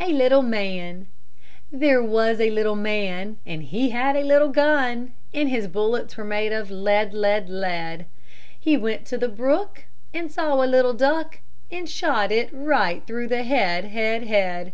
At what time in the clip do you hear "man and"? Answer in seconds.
2.74-3.62